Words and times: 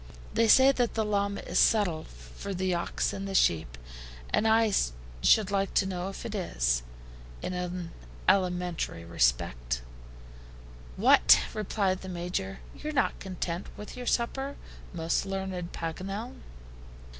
They 0.33 0.47
say 0.47 0.71
that 0.71 0.95
the 0.95 1.05
llama 1.05 1.41
is 1.41 1.59
substitute 1.59 2.07
for 2.07 2.55
the 2.55 2.73
ox 2.73 3.13
and 3.13 3.27
the 3.27 3.35
sheep, 3.35 3.77
and 4.33 4.47
I 4.47 4.73
should 5.21 5.51
like 5.51 5.75
to 5.75 5.85
know 5.85 6.09
if 6.09 6.25
it 6.25 6.33
is, 6.33 6.81
in 7.43 7.53
an 7.53 7.91
alimentary 8.27 9.05
respect." 9.05 9.83
"What!" 10.97 11.41
replied 11.53 12.01
the 12.01 12.09
Major. 12.09 12.61
"You're 12.75 12.93
not 12.93 13.19
content 13.19 13.67
with 13.77 13.95
your 13.95 14.07
supper, 14.07 14.55
most 14.91 15.27
learned 15.27 15.71
Paganel." 15.71 16.33